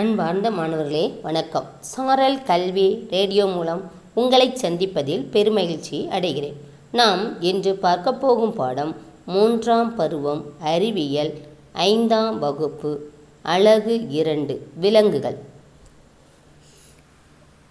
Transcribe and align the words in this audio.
அன்பார்ந்த 0.00 0.50
மாணவர்களே 0.50 1.12
வணக்கம். 1.22 1.64
சாரல் 1.80 2.42
கல்வி 2.42 3.06
ரேடியோ 3.10 3.46
மூலம் 3.46 3.90
உங்களை 4.14 4.48
சந்திப்பதில் 4.48 5.24
பெருமகிழ்ச்சி 5.32 5.98
அடைகிறேன். 6.08 6.52
நாம் 6.92 7.40
இன்று 7.42 7.74
பார்க்க 7.74 8.12
போகும் 8.12 8.52
பாடம் 8.52 8.96
மூன்றாம் 9.26 9.94
பருவம் 9.94 10.44
அறிவியல் 10.60 11.32
ஐந்தாம் 11.72 12.38
வகுப்பு 12.38 13.10
அழகு 13.42 14.08
இரண்டு 14.08 14.66
விலங்குகள். 14.74 15.38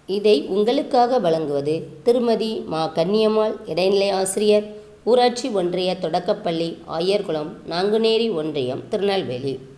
இதை 0.06 0.46
உங்களுக்காக 0.46 1.18
வழங்குவது 1.18 1.88
திருமதி 2.02 2.62
மா. 2.66 2.92
கன்னியம்மாள் 2.94 3.56
இடைநிலை 3.66 4.10
ஆசிரியர் 4.10 4.76
ஊராட்சி 5.04 5.48
ஒன்றிய 5.48 5.96
தொடக்கப்பள்ளி 5.96 6.78
ஆயர்குளம் 6.98 7.50
நாங்குநேரி 7.70 8.34
ஒன்றியம் 8.34 8.88
திருநெல்வேலி. 8.88 9.76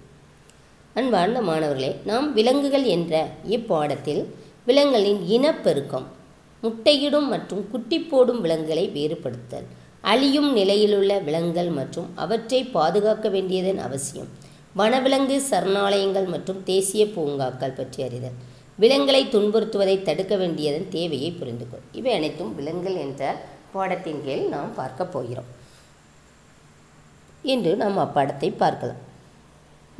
அன்பார்ந்த 0.98 1.40
மாணவர்களே 1.48 1.88
நாம் 2.08 2.24
விலங்குகள் 2.36 2.86
என்ற 2.94 3.14
இப்பாடத்தில் 3.56 4.22
விலங்குகளின் 4.68 5.20
இனப்பெருக்கம் 5.34 6.06
முட்டையிடும் 6.62 7.28
மற்றும் 7.32 7.60
குட்டி 7.70 7.98
போடும் 8.00 8.40
விலங்குகளை 8.44 8.84
வேறுபடுத்தல் 8.96 9.66
அழியும் 10.12 10.48
நிலையிலுள்ள 10.52 11.18
விலங்குகள் 11.26 11.70
மற்றும் 11.78 12.08
அவற்றை 12.24 12.60
பாதுகாக்க 12.76 13.28
வேண்டியதன் 13.28 13.80
அவசியம் 13.86 14.30
வனவிலங்கு 14.76 15.36
சரணாலயங்கள் 15.50 16.26
மற்றும் 16.32 16.60
தேசிய 16.70 17.04
பூங்காக்கள் 17.14 17.76
பற்றி 17.78 18.02
அறிதல் 18.06 18.36
விலங்குகளை 18.78 19.22
துன்புறுத்துவதை 19.34 19.96
தடுக்க 20.08 20.34
வேண்டியதன் 20.36 20.88
தேவையை 20.96 21.30
புரிந்து 21.30 21.66
கொள். 21.70 21.86
இவை 21.92 22.12
அனைத்தும் 22.18 22.52
விலங்குகள் 22.54 22.98
என்ற 23.04 23.22
பாடத்தின் 23.72 24.20
கீழ் 24.24 24.44
நாம் 24.48 24.74
பார்க்க 24.74 25.04
போகிறோம். 25.04 25.50
இன்று 27.54 27.74
நாம் 27.82 27.98
அப்பாடத்தை 28.06 28.50
பார்க்கலாம். 28.64 29.00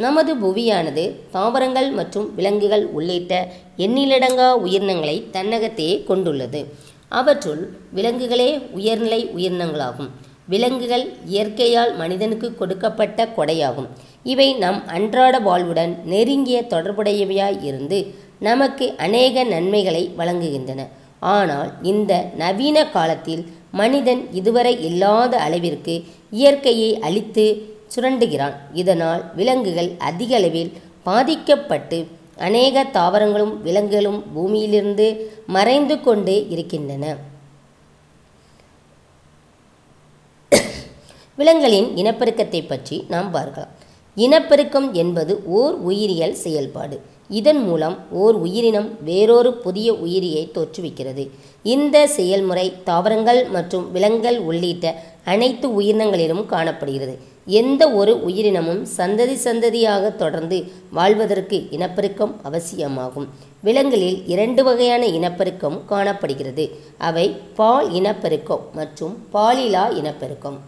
நமது 0.05 0.33
புவியானது 0.43 1.05
தாவரங்கள் 1.35 1.89
மற்றும் 1.99 2.27
விலங்குகள் 2.35 2.85
உள்ளிட்ட 2.99 3.35
எண்ணிலடங்கா 3.85 4.49
உயிரினங்களை 4.65 5.17
தன்னகத்தையே 5.33 5.95
கொண்டுள்ளது. 6.11 6.61
அவற்றுள் 7.21 7.63
விலங்குகளே 7.97 8.51
உயர்நிலை 8.79 9.21
உயிரினங்களாகும். 9.37 10.11
விலங்குகள் 10.53 11.05
இயற்கையால் 11.33 11.93
மனிதனுக்கு 11.97 12.49
கொடுக்கப்பட்ட 12.61 13.29
கொடையாகும். 13.37 13.89
இவை 14.33 14.49
நம் 14.63 14.81
அன்றாட 14.97 15.35
வாழ்வுடன் 15.49 15.93
நெருங்கிய 16.13 16.59
தொடர்புடையவையாய் 16.73 17.61
இருந்து 17.63 17.99
நமக்கு 18.49 18.87
அநேக 19.07 19.45
நன்மைகளை 19.55 20.03
வழங்குகின்றன. 20.19 20.81
ஆனால் 21.35 21.71
இந்த 21.93 22.13
நவீன 22.43 22.79
காலத்தில் 22.97 23.43
மனிதன் 23.81 24.23
இதுவரை 24.39 24.73
இல்லாத 24.89 25.35
அளவிற்கு 25.47 25.95
இயற்கையை 26.31 26.91
அழித்து 27.07 27.45
சுரண்டுகிறான். 27.95 28.57
இதனால் 28.83 29.23
விலங்குகள் 29.39 29.91
அதிக 30.11 30.33
அளவில் 30.41 30.73
பாதிக்கப்பட்டு 31.09 31.99
அநேக 32.47 32.85
தாவரங்களும் 32.97 33.55
விலங்குகளும் 33.67 34.21
பூமியிலிருந்து 34.35 35.07
மறைந்து 35.57 35.97
கொண்டே 36.01 36.37
இருக்கின்றன. 36.55 37.05
விலங்குகளின் 41.41 41.89
இனப்பெருக்கத்தை 42.01 42.61
பற்றி 42.71 42.97
நாம் 43.13 43.29
பார்க்கலாம். 43.37 43.75
இனப்பெருக்கம் 44.25 44.89
என்பது 45.03 45.33
ஓர் 45.59 45.75
உயிரியல் 45.89 46.37
செயல்பாடு. 46.45 46.97
இதன் 47.39 47.61
மூலம் 47.67 47.97
ஓர் 48.23 48.37
உயிரினம் 48.45 48.89
வேறொரு 49.09 49.51
புதிய 49.65 49.89
உயிரியை 50.05 50.43
தோற்றுவிக்கிறது. 50.57 51.25
இந்த 51.75 51.97
செயல்முறை 52.17 52.67
தாவரங்கள் 52.89 53.41
மற்றும் 53.57 53.85
விலங்குகள் 53.95 54.39
உள்ளிட்ட 54.49 54.95
அனைத்து 55.33 55.67
உயிரினங்களிலும் 55.81 56.45
காணப்படுகிறது. 56.55 57.15
எந்த 57.59 57.83
ஒரு 58.01 58.13
உயிரினமும் 58.27 58.81
சந்ததி 58.97 59.37
சந்ததியாக 59.45 60.11
தொடர்ந்து 60.23 60.59
வாழ்வதற்கு 60.97 61.59
இனப்பெருக்கம் 61.77 62.35
அவசியமாகும். 62.49 63.29
விலங்குகளில் 63.67 64.19
இரண்டு 64.35 64.63
வகையான 64.65 65.03
இனப்பெருக்கம் 65.19 65.79
காணப்படுகிறது. 65.93 66.65
அவை 67.09 67.27
பால் 67.59 67.89
இனப்பெருக்கம் 68.01 68.65
மற்றும் 68.79 69.15
பாலிலா 69.35 69.85
இனப்பெருக்கம். 70.01 70.59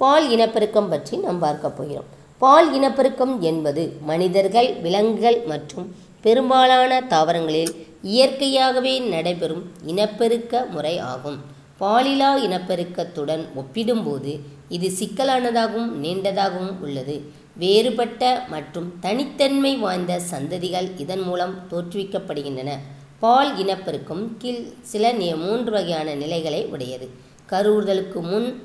பால் 0.00 0.26
இனப்பெருக்கம் 0.34 0.90
பற்றி 0.92 1.16
நாம் 1.24 1.42
பார்க்க 1.46 1.76
போகிறோம். 1.78 2.08
பால் 2.42 2.68
இனப்பெருக்கம் 2.78 3.34
என்பது 3.50 3.84
மனிதர்கள் 4.10 4.70
விலங்குகள் 4.84 5.38
மற்றும் 5.52 5.86
பெரும்பாலான 6.26 7.00
தாவரங்களில் 7.12 7.72
இயற்கையாகவே 8.14 8.94
நடைபெறும் 9.14 9.64
இனப்பெருக்க 9.92 10.64
முறை 10.74 10.94
ஆகும். 11.12 11.38
பாலிலா 11.78 12.36
இனப்பெருக்கத்துடன் 12.36 13.44
ஒப்பிடும்போது 13.54 14.40
இது 14.68 14.88
சிக்கலானதாகவும் 14.88 15.92
நீண்டதாகவும் 16.04 16.80
உள்ளது. 16.80 17.16
வேறுபட்ட 17.56 18.46
மற்றும் 18.48 18.94
தனித்தன்மை 19.00 19.76
வாய்ந்த 19.76 20.20
சந்ததிகள் 20.30 20.88
இதன் 20.96 21.20
மூலம் 21.20 21.54
தோற்றுவிக்கப்படுகின்றன. 21.70 22.70
பால் 23.18 23.56
இனப்பெருக்கம் 23.58 24.36
கீழ் 24.38 24.64
சில 24.80 25.12
மூன்று 25.36 25.70
வகையான 25.70 26.14
நிலைகளை 26.14 26.66
உடையது. 26.66 27.10
கருவுறுதலுக்கு 27.50 28.20
முன் 28.20 28.62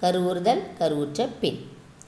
கருவுறுதல் 0.00 0.62
கருவுற்ற 0.78 1.28
பின். 1.40 1.58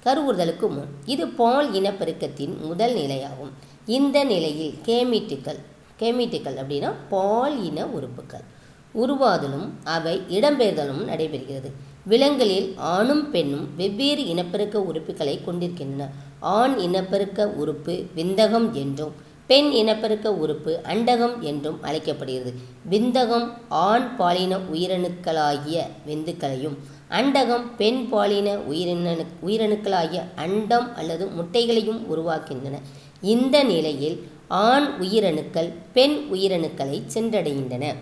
கருவுறுதலுக்கு 0.05 0.69
முன். 0.69 0.91
இது 1.05 1.27
பால் 1.29 1.73
இனப்பெருக்கத்தின் 1.73 2.61
முதல் 2.61 2.95
நிலையாகும். 2.95 3.53
இந்த 3.87 4.25
நிலையில் 4.25 4.75
கேமீட்டுகள் 4.87 5.61
கேமீட்டுகள் 5.99 6.59
அப்படின்னா 6.63 6.93
பால் 7.09 7.65
இன 7.65 7.87
உறுப்புகள். 7.87 8.57
உருவாதலும் 8.93 9.73
அவை 9.85 10.23
இடம்பெயர்தலும் 10.29 11.09
நடைபெறுகிறது. 11.09 11.73
விலங்குகளில் 12.05 12.75
ஆணும் 12.77 13.31
பெண்ணும் 13.31 13.69
வெவ்வேறு 13.77 14.27
இனப்பெருக்க 14.27 14.79
உறுப்புகளை 14.79 15.45
கொண்டிருக்கின்றன. 15.45 16.11
ஆண் 16.41 16.79
இனப்பெருக்க 16.79 17.49
உறுப்பு 17.49 18.05
விந்தகம் 18.15 18.75
என்றும் 18.75 19.13
பெண் 19.47 19.71
இனப்பெருக்க 19.71 20.35
உறுப்பு 20.35 20.81
அண்டகம் 20.85 21.39
என்றும் 21.41 21.83
அழைக்கப்படுகிறது. 21.83 22.55
விந்தகம் 22.85 23.55
ஆண் 23.69 24.17
பாலின 24.17 24.57
உயிரணுக்களாகிய 24.57 25.83
விந்துக்களையும் 26.07 26.77
அண்டகம் 27.11 27.63
பெண் 27.77 28.09
பாலின 28.09 28.57
உயிரினு 28.57 29.27
உயிரணுக்களாகிய 29.47 30.23
அண்டம் 30.37 30.95
அல்லது 30.95 31.27
முட்டைகளையும் 31.27 32.17
உருவாக்கின்றன. 32.17 32.81
இந்த 33.21 33.63
நிலையில் 33.63 34.29
ஆண் 34.49 34.89
உயிரணுக்கள் 35.01 35.73
பெண் 35.93 36.29
உயிரணுக்களை 36.33 37.03
சென்றடைகின்றன. 37.15 37.95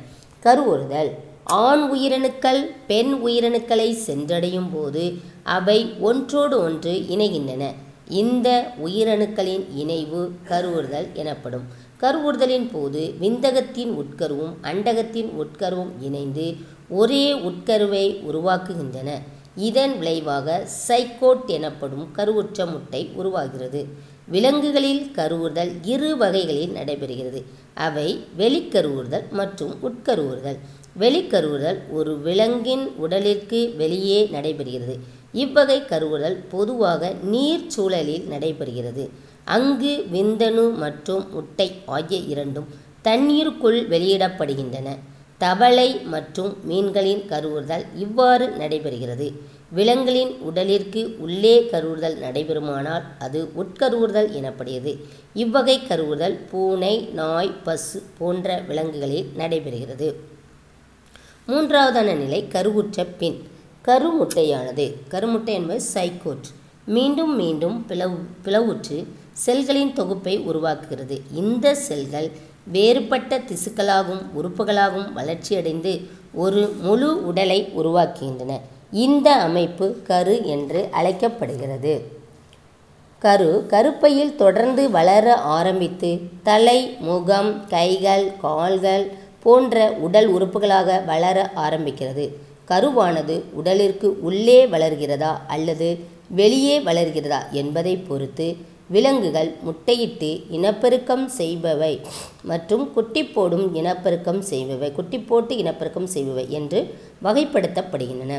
கருவுறுதல் 0.46 1.10
ஆண் 1.44 1.82
உயிரணுக்கள் 1.94 2.60
பெண் 2.86 3.12
உயிரணுக்களை 3.26 3.88
சென்றடையும் 4.06 4.68
போது 4.72 5.02
அவை 5.42 5.78
ஒன்றோடு 6.00 6.58
ஒன்று 6.58 6.92
இணைகின்றன. 7.08 7.64
இந்த 8.08 8.48
உயிரணுக்களின் 8.84 9.64
இணைவு 9.74 10.20
கருவுறுதல் 10.48 11.12
எனப்படும். 11.12 11.66
கருவுறுதலின் 12.00 12.68
போது 12.72 13.14
விந்தகத்தின் 13.20 13.92
உட்கருவும் 14.02 14.54
அண்டகத்தின் 14.62 15.30
உட்கருவும் 15.42 15.92
இணைந்து 16.00 16.54
ஒரே 16.88 17.32
உட்கருவை 17.32 18.04
உருவாக்குகின்றன. 18.30 19.10
இதன் 19.56 19.98
விளைவாக 19.98 20.66
சைக்கோட் 20.88 21.46
எனப்படும் 21.46 22.08
கருவுற்ற 22.12 22.66
முட்டை 22.66 23.10
உருவாகிறது. 23.14 23.86
விலங்குகளில் 24.28 25.10
கருவுறுதல் 25.14 25.72
இரு 25.84 26.16
வகைகளில் 26.16 26.74
நடைபெறுகிறது. 26.74 27.42
அவை 27.74 28.08
வெளிக்கருவுறுதல் 28.38 29.28
மற்றும் 29.30 29.74
உட்கருவுறுதல். 29.82 30.58
வெளிக்கருவுறுதல் 30.98 31.80
ஒரு 31.90 32.18
விலங்கின் 32.18 32.88
உடலிற்கு 32.96 33.76
வெளியே 33.76 34.28
நடைபெறுகிறது. 34.32 34.94
இவ்வகை 35.32 35.78
கருவுறுதல் 35.80 36.38
பொதுவாக 36.48 37.12
நீர் 37.22 37.66
சூழலில் 37.66 38.24
நடைபெறுகிறது. 38.30 39.08
அங்கு 39.44 40.06
விந்தணு 40.12 40.74
மற்றும் 40.76 41.24
முட்டை 41.30 41.72
ஆகிய 41.86 42.20
இரண்டும் 42.20 42.68
தண்ணீருக்குள் 43.02 43.88
வெளியிடப்படுகின்றன. 43.88 44.88
தவளை 45.38 45.88
மற்றும் 46.12 46.52
மீன்களின் 46.68 47.22
கருவுறுதல் 47.28 47.84
இவ்வாறு 47.94 48.46
நடைபெறுகிறது. 48.58 49.26
விலங்குகளின் 49.70 50.32
உடலிற்கு 50.48 51.16
உள்ளே 51.18 51.68
கருவுறுதல் 51.72 52.16
நடைபெறுமானால் 52.18 53.02
அது 53.18 53.52
உட்கருவுறுதல் 53.56 54.30
எனப்படுகிறது. 54.38 54.92
இவ்வகை 55.34 55.80
கருவுறுதல் 55.88 56.36
பூனை 56.50 56.94
நாய் 57.12 57.52
பசு 57.64 58.02
போன்ற 58.18 58.58
விலங்குகளில் 58.68 59.28
நடைபெறுகிறது. 59.38 60.08
மூன்றாவதான 61.48 62.14
நிலை 62.16 62.48
கருவுற்ற 62.48 63.04
பின். 63.18 63.38
கருமுட்டையானது. 63.84 64.86
கருமுட்டை 65.10 65.54
என்பது 65.60 65.82
சைக்கோட் 65.94 66.48
மீண்டும் 66.86 67.36
மீண்டும் 67.36 67.86
பிளவு 67.86 68.18
பிளவுற்று 68.44 68.98
செல்களின் 69.46 69.92
தொகுப்பை 69.92 70.40
உருவாக்குகிறது. 70.40 71.16
இந்த 71.34 71.74
செல்கள் 71.74 72.28
வேறுபட்ட 72.72 73.38
திசுக்களாகவும் 73.48 74.24
உறுப்புகளாகவும் 74.38 75.12
வளர்ச்சியடைந்து 75.12 75.92
ஒரு 76.34 76.62
முழு 76.80 77.26
உடலை 77.26 77.58
உருவாக்குகின்றன. 77.76 78.60
இந்த 78.90 79.28
அமைப்பு 79.46 79.86
கரு 80.02 80.34
என்று 80.54 80.88
அழைக்கப்படுகிறது. 80.90 81.94
கரு 83.22 83.66
கருப்பையில் 83.68 84.34
தொடர்ந்து 84.36 84.90
வளர 84.90 85.36
ஆரம்பித்து 85.36 86.10
தலை 86.42 86.96
முகம் 87.00 87.66
கைகள் 87.68 88.26
கால்கள் 88.42 89.06
போன்ற 89.42 89.90
உடல் 90.06 90.28
உறுப்புகளாக 90.34 91.04
வளர 91.04 91.50
ஆரம்பிக்கிறது. 91.56 92.26
கருவானது 92.70 93.34
உடலிற்கு 93.60 94.08
உள்ளே 94.20 94.66
வளர்கிறதா 94.66 95.32
அல்லது 95.46 95.88
வெளியே 96.28 96.80
வளர்கிறதா 96.80 97.40
என்பதை 97.50 97.96
பொறுத்து 98.08 98.48
விலங்குகள் 98.94 99.50
முட்டையிட்டு 99.66 100.28
இனப்பெருக்கம் 100.56 101.24
செய்பவை 101.38 101.94
மற்றும் 102.50 102.84
குட்டி 102.92 103.22
போடும் 103.24 103.74
இனப்பெருக்கம் 103.74 104.42
செய்பவை 104.50 104.88
குட்டி 104.98 105.18
போட்டு 105.18 105.56
இனப்பெருக்கம் 105.62 106.08
செய்பவை 106.14 106.44
என்று 106.58 106.80
வகைப்படுத்தப்படுகின்றன. 107.24 108.34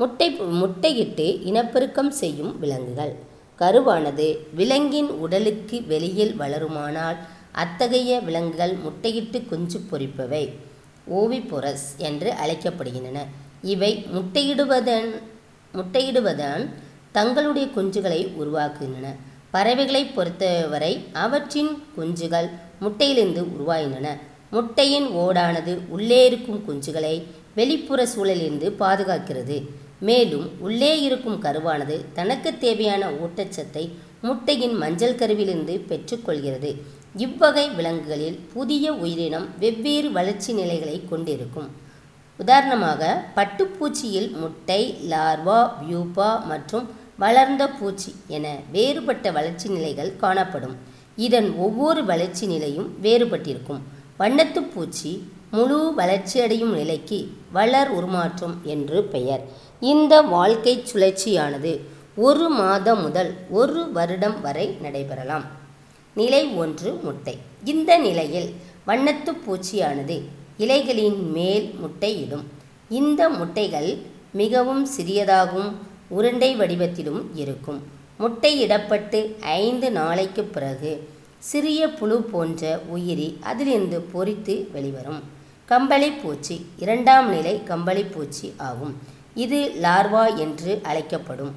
முட்டை 0.00 0.28
முட்டையிட்டு 0.60 1.26
இனப்பெருக்கம் 1.50 2.12
செய்யும் 2.20 2.52
விலங்குகள். 2.60 3.14
கருவானது 3.60 4.26
விலங்கின் 4.58 5.10
உடலுக்கு 5.24 5.78
வெளியில் 5.92 6.34
வளருமானால் 6.42 7.18
அத்தகைய 7.62 8.20
விலங்குகள் 8.26 8.74
முட்டையிட்டு 8.84 9.38
குஞ்சு 9.50 9.78
பொரிப்பவை 9.90 10.44
ஓவிபொரஸ் 11.20 11.88
என்று 12.08 12.30
அழைக்கப்படுகின்றன. 12.42 13.18
இவை 13.62 13.92
முட்டையிடுவதன் 14.14 15.08
முட்டையிடுவதன் 15.74 16.64
தங்களுடைய 17.12 17.68
குஞ்சுகளை 17.76 18.20
உருவாக்குகின்றன. 18.40 19.06
பறவைகளை 19.50 20.04
பொறுத்தவரை 20.04 21.04
அவற்றின் 21.12 21.82
குஞ்சுகள் 21.98 22.50
முட்டையிலிருந்து 22.80 23.42
உருவாகின்றன. 23.56 24.08
முட்டையின் 24.50 25.08
ஓடானது 25.08 25.78
உள்ளே 25.88 26.26
இருக்கும் 26.26 26.64
குஞ்சுகளை 26.68 27.22
வெளிப்புற 27.54 28.06
சூழலிலிருந்து 28.06 28.72
பாதுகாக்கிறது. 28.80 29.68
மேலும் 30.00 30.50
உள்ளே 30.60 31.02
இருக்கும் 31.02 31.42
கருவானது 31.42 32.04
தனக்கு 32.12 32.58
தேவையான 32.58 33.10
ஊட்டச்சத்தை 33.10 33.90
முட்டையின் 34.22 34.76
மஞ்சள் 34.76 35.14
கருவிலிருந்து 35.14 35.84
பெற்றுக்கொள்கிறது. 35.88 36.80
இவ்வகை 37.16 37.70
விலங்குகளில் 37.70 38.38
புதிய 38.52 38.92
உயிரினம் 38.92 39.48
வெவ்வேறு 39.58 40.12
வளர்ச்சி 40.12 40.52
நிலைகளை 40.52 41.02
கொண்டிருக்கும். 41.08 41.68
உதாரணமாக 42.38 43.24
பட்டுப்பூச்சியில் 43.36 44.30
முட்டை 44.32 44.94
லார்வா 45.10 45.70
வியூபா 45.80 46.44
மற்றும் 46.44 46.88
வளர்ந்த 47.18 47.62
பூச்சி 47.68 48.10
என 48.26 48.46
வேறுபட்ட 48.72 49.30
வளர்ச்சி 49.30 49.68
நிலைகள் 49.68 50.16
காணப்படும். 50.16 50.76
இதன் 51.16 51.48
ஒவ்வொரு 51.56 52.04
வளர்ச்சி 52.04 52.46
நிலையும் 52.46 52.88
வேறுபட்டிருக்கும். 53.02 53.80
வண்ணத்து 54.20 54.60
பூச்சி 54.74 55.12
முழு 55.50 55.78
வளர்ச்சியடையும் 55.96 56.74
நிலைக்கு 56.80 57.18
வளர் 57.52 57.90
உருமாற்றம் 57.90 58.56
என்று 58.62 58.98
பெயர். 59.14 59.42
இந்த 59.80 60.14
வாழ்க்கை 60.34 60.74
சுழற்சியானது 60.92 61.72
ஒரு 62.16 62.48
மாதம் 62.60 63.02
முதல் 63.02 63.32
ஒரு 63.50 63.92
வருடம் 63.92 64.40
வரை 64.40 64.66
நடைபெறலாம். 64.82 65.46
நிலை 66.14 66.42
ஒன்று 66.62 66.92
முட்டை. 67.02 67.36
இந்த 67.64 67.90
நிலையில் 68.06 68.48
வண்ணத்து 68.86 69.32
பூச்சியானது 69.44 70.16
இலைகளின் 70.58 71.18
மேல் 71.32 71.66
முட்டையிடும் 71.82 72.46
இந்த 72.88 73.28
முட்டைகள் 73.28 73.90
மிகவும் 74.32 74.88
சிறியதாகவும் 74.96 75.70
உருண்டை 76.08 76.56
வடிவத்திலும் 76.56 77.22
இருக்கும். 77.34 77.82
முட்டையிடப்பட்டு 78.20 79.40
ஐந்து 79.40 79.92
நாளைக்கு 79.92 80.42
பிறகு 80.42 81.08
சிறிய 81.38 81.88
புழு 81.88 82.22
போன்ற 82.22 82.80
உயிரி 82.86 83.38
அதிலிருந்து 83.40 83.98
பொறித்து 84.12 84.70
வெளிவரும். 84.72 85.22
கம்பளி 85.66 86.10
பூச்சி 86.10 86.66
இரண்டாம் 86.78 87.28
நிலை 87.28 87.62
கம்பளி 87.62 88.02
பூச்சி 88.04 88.54
ஆகும். 88.56 88.96
இது 89.34 89.72
லார்வா 89.82 90.36
என்று 90.36 90.80
அழைக்கப்படும். 90.82 91.52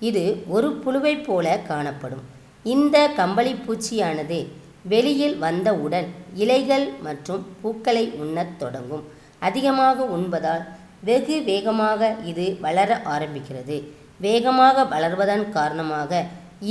இது 0.00 0.42
ஒரு 0.48 0.82
புழுவைப் 0.84 1.22
போல 1.22 1.58
காணப்படும். 1.58 2.22
இந்த 2.62 3.08
கம்பளி 3.08 3.52
பூச்சியானது 3.52 4.46
வெளியில் 4.82 5.36
வந்தவுடன் 5.38 6.06
இலைகள் 6.34 6.92
மற்றும் 7.02 7.46
பூக்களை 7.60 8.10
உண்ணத் 8.10 8.58
தொடங்கும். 8.58 9.04
அதிகமாக 9.38 10.04
உண்பதால் 10.04 10.64
வெகு 11.06 11.36
வேகமாக 11.50 12.10
இது 12.30 12.46
வளர 12.64 12.90
ஆரம்பிக்கிறது. 13.14 13.76
வேகமாக 14.24 14.84
வளர்வதன் 14.92 15.46
காரணமாக 15.56 16.22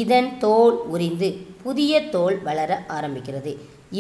இதன் 0.01 0.29
தோல் 0.43 0.77
உரிந்து 0.93 1.29
புதிய 1.63 1.93
தோல் 2.15 2.37
வளர 2.47 2.71
ஆரம்பிக்கிறது. 2.97 3.51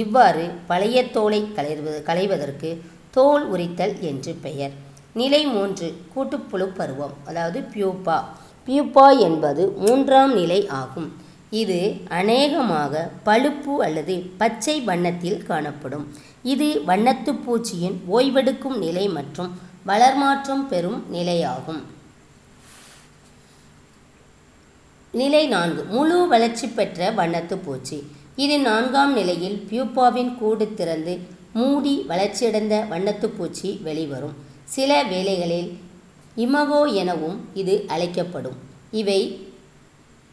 இவ்வாறு 0.01 0.45
பழைய 0.69 0.97
தோலை 1.17 1.41
களைவது 1.57 1.99
களைவதற்கு 2.07 2.69
தோல் 3.17 3.43
உரித்தல் 3.53 3.93
என்று 4.09 4.31
பெயர். 4.45 4.73
நிலை 5.19 5.41
மூன்று 5.55 5.87
கூட்டுப்புழு 6.13 6.67
பருவம் 6.79 7.13
அதாவது 7.29 7.59
பியூப்பா. 7.73 8.17
பியூப்பா 8.67 9.05
என்பது 9.27 9.63
மூன்றாம் 9.83 10.33
நிலை 10.39 10.59
ஆகும். 10.81 11.07
இது 11.61 11.79
அநேகமாக 12.19 13.03
பழுப்பு 13.27 13.73
அல்லது 13.85 14.15
பச்சை 14.41 14.75
வண்ணத்தில் 14.89 15.43
காணப்படும். 15.49 16.05
இது 16.53 16.67
வண்ணத்து 16.89 17.31
பூச்சியின் 17.45 17.95
ஓய்வெடுக்கும் 18.15 18.77
நிலை 18.85 19.05
மற்றும் 19.17 19.51
வளர்மாற்றம் 19.85 20.67
பெறும் 20.67 21.05
நிலையாகும். 21.13 21.81
நிலை 25.11 25.47
நான்கு. 25.47 25.83
முழு 25.83 26.27
வளர்ச்சி 26.27 26.67
பெற்ற 26.67 27.11
வண்ணத்து 27.11 27.55
பூச்சி. 27.55 28.07
இது 28.35 28.59
நான்காம் 28.59 29.13
நிலையில் 29.13 29.67
பியூப்பாவின் 29.69 30.37
கூடு 30.37 30.73
திறந்து 30.73 31.19
மூடி 31.53 32.05
வளர்ச்சியடைந்த 32.07 32.85
வண்ணத்து 32.89 33.25
பூச்சி 33.25 33.79
வெளிவரும். 33.83 34.35
சில 34.63 35.03
வேளைகளில் 35.03 35.69
இமகோ 36.37 36.93
எனவும் 36.93 37.49
இது 37.53 37.85
அழைக்கப்படும். 37.87 38.57
இவை 38.91 39.47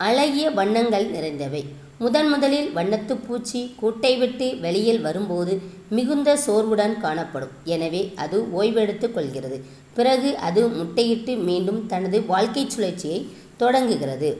அழகிய 0.07 0.47
வண்ணங்கள் 0.59 1.07
நிறைந்தவை. 1.15 1.63
முதன் 2.03 2.29
முதலில் 2.33 2.69
வண்ணத்து 2.77 3.15
பூச்சி 3.27 3.61
கூட்டை 3.81 4.13
விட்டு 4.21 4.47
வெளியில் 4.65 5.01
வரும்போது 5.07 5.53
மிகுந்த 5.97 6.31
சோர்வுடன் 6.45 6.95
காணப்படும். 7.05 7.53
எனவே 7.75 8.03
அது 8.25 8.39
ஓய்வெடுத்து 8.59 9.09
கொள்கிறது. 9.17 9.59
பிறகு 9.97 10.31
அது 10.49 10.63
முட்டையிட்டு 10.79 11.33
மீண்டும் 11.49 11.81
தனது 11.93 12.21
வாழ்க்கை 12.33 12.65
சுழற்சியை 12.75 13.21
தொடங்குகிறது. 13.63 14.31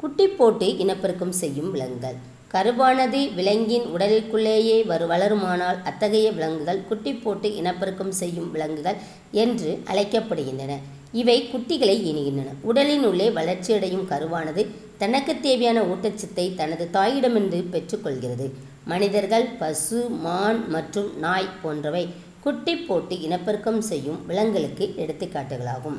குட்டி 0.00 0.26
போட்டு 0.38 0.66
இனப்பெருக்கம் 0.82 1.36
செய்யும் 1.42 1.70
விலங்குகள். 1.76 2.18
கருவானது 2.52 3.20
விலங்கின் 3.38 3.86
உடலுக்குள்ளேயே 3.94 4.76
வரு 4.90 5.06
வளருமானால் 5.12 5.80
அத்தகைய 5.90 6.28
விலங்குகள் 6.36 6.84
குட்டி 6.90 7.12
போட்டு 7.24 7.48
இனப்பெருக்கம் 7.60 8.14
செய்யும் 8.20 8.52
விலங்குகள் 8.54 9.00
என்று 9.44 9.72
அழைக்கப்படுகின்றன. 9.90 10.74
இவை 11.12 11.36
குட்டிகளை 11.42 11.96
ஈனுகின்றன 12.10 12.54
உடலின் 12.62 13.04
உள்ளே 13.04 13.30
வளர்ச்சியடையும் 13.30 14.08
கருவானது 14.08 14.66
தனக்கு 14.98 15.40
தேவையான 15.40 15.82
ஊட்டச்சத்தை 15.82 16.54
தனது 16.54 16.88
தாயிடமிருந்து 16.92 17.64
பெற்றுக்கொள்கிறது. 17.72 18.50
மனிதர்கள் 18.84 19.46
பசு 19.58 20.08
மான் 20.08 20.68
மற்றும் 20.68 21.18
நாய் 21.18 21.48
போன்றவை 21.62 22.08
குட்டி 22.40 22.76
போட்டு 22.76 23.20
இனப்பெருக்கம் 23.20 23.80
செய்யும் 23.80 24.26
விலங்குகளுக்கு 24.26 24.94
எடுத்துக்காட்டுகளாகும். 24.96 25.98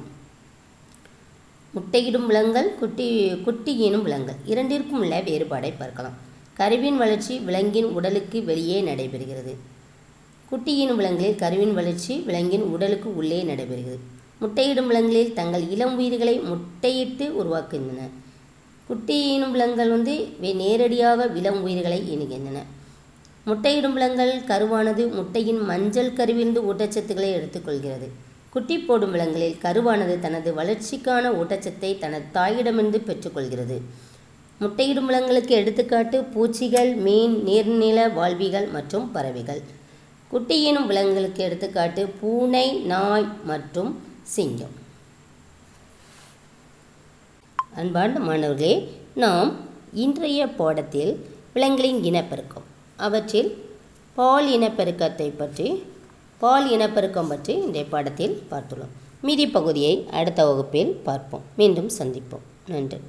முட்டையிடும் 1.73 2.25
விலங்குகள் 2.25 2.75
குட்டி 2.75 3.33
குட்டியினும் 3.33 4.01
விலங்குகள். 4.01 4.39
இரண்டிற்கும் 4.45 4.99
உள்ள 4.99 5.21
வேறுபாடை 5.21 5.73
பார்க்கலாம். 5.77 6.17
கருவின் 6.53 6.97
வளர்ச்சி 6.97 7.39
விலங்கின் 7.39 7.85
உடலுக்கு 7.85 8.43
வெளியே 8.43 8.81
நடைபெறுகிறது. 8.81 9.55
குட்டியின் 10.51 10.95
விலங்குகளில் 10.95 11.35
கருவின் 11.35 11.73
வளர்ச்சி 11.73 12.15
விலங்கின் 12.19 12.61
உடலுக்கு 12.61 13.15
உள்ளே 13.15 13.43
நடைபெறுகிறது. 13.43 13.99
முட்டையிடும் 14.41 14.89
விலங்குகளில் 14.89 15.33
தங்கள் 15.39 15.63
இளம் 15.75 15.95
உயிர்களை 15.99 16.35
முட்டையிட்டு 16.49 17.25
உருவாக்குகின்றன. 17.41 18.01
குட்டியினும் 18.89 19.53
விலங்குகள் 19.55 19.93
வந்து 19.95 20.13
நேரடியாக 20.61 21.29
இளம் 21.39 21.61
உயிர்களை 21.65 21.99
இணைகின்றன 22.15 22.59
முட்டையிடும் 23.49 23.95
விலங்குகள் 23.97 24.33
கருவானது 24.51 25.03
முட்டையின் 25.17 25.61
மஞ்சள் 25.69 26.15
கருவிலிருந்து 26.17 26.61
ஊட்டச்சத்துக்களை 26.69 27.29
எடுத்துக்கொள்கிறது. 27.37 28.07
குட்டி 28.53 28.75
போடும் 28.77 29.13
விலங்குகளில் 29.15 29.61
கருவானது 29.65 30.15
தனது 30.25 30.49
வளர்ச்சிக்கான 30.59 31.31
ஊட்டச்சத்தை 31.39 31.91
தனது 32.03 32.25
தாயிடமிருந்து 32.37 32.99
பெற்றுக்கொள்கிறது. 33.09 33.77
முட்டையிடும் 34.61 35.09
விலங்குகளுக்கு 35.09 35.53
எடுத்துக்காட்டு 35.61 36.17
பூச்சிகள் 36.33 36.91
மீன் 37.05 37.35
நீர்நில 37.47 37.99
வாழ்விகள் 38.13 38.67
மற்றும் 38.75 39.05
பறவைகள். 39.11 39.61
குட்டியினும் 40.31 40.89
விலங்குகளுக்கு 40.91 41.43
எடுத்துக்காட்டு 41.47 42.01
பூனை 42.21 42.67
நாய் 42.91 43.29
மற்றும் 43.51 43.91
சிங்கம். 44.33 44.75
அன்பார்ந்த 47.81 48.19
மாணவர்களே 48.19 48.73
நாம் 49.23 49.49
இன்றைய 50.03 50.47
பாடத்தில் 50.59 51.11
விலங்குகளின் 51.53 52.01
இனப்பெருக்கம் 52.09 52.67
அவற்றில் 53.05 53.49
பால் 54.17 54.47
இனப்பெருக்கத்தை 54.57 55.29
பற்றி 55.37 55.67
பால் 56.43 56.67
இனப்பெருக்கம் 56.75 57.31
பற்றி 57.31 57.53
இன்றைய 57.65 57.85
பாடத்தில் 57.93 58.35
பார்த்துள்ளோம். 58.51 58.93
மீதி 59.21 59.47
பகுதியை 59.47 59.95
அடுத்த 60.19 60.45
வகுப்பில் 60.49 60.91
பார்ப்போம். 61.07 61.47
மீண்டும் 61.55 61.89
சந்திப்போம். 61.99 62.45
நன்றி. 62.67 62.99